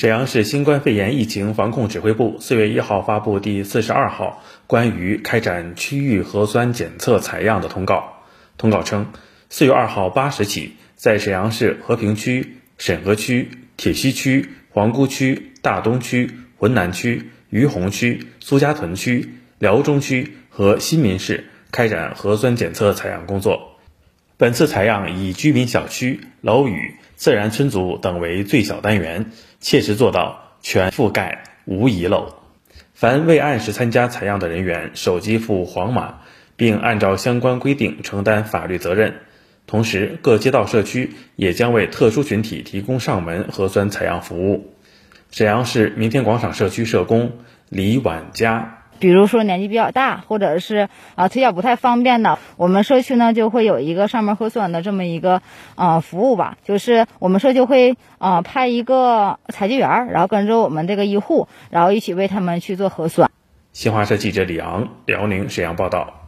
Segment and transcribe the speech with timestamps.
[0.00, 8.14] 沈阳市新冠肺炎疫情防控指挥部四月一号发布第四十二号关于开展区域核酸检测采样的通告。
[8.56, 9.12] 通告称，
[9.50, 23.76] 四月二号八时起，在沈阳市和平区、沈河区、铁西区、皇姑区、大东区、浑南区、于洪区、苏家屯区、辽中区和新民市开展核酸检测采样工作。
[24.38, 29.26] 本次采样以居民小区、楼宇、自然村组等为最小单元，
[29.60, 32.34] 切实做到全覆盖、无遗漏。
[32.94, 36.20] 凡未按时参加采样的人员，手机附黄码，
[36.56, 39.16] 并按照相关规定承担法律责任。
[39.66, 44.72] 同时，各街道社区也将为特殊群体提供上门核酸采样服务。
[45.30, 47.32] 沈阳市明天广场社区社工
[47.68, 48.79] 李婉佳。
[49.00, 55.42] 比如说年纪比较大，或者是啊腿脚不太方便的，我们社区呢就会有一个上门核酸的这么一个
[55.74, 63.30] 啊服务吧，就是我们社区会啊派一个采集员，然后跟着我们这个医护，然后一起为他们去做核酸。
[63.72, 66.19] 新华社记者李昂，辽宁沈阳报道。